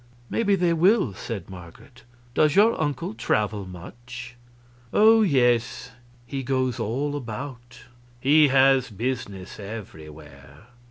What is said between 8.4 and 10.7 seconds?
has business everywhere."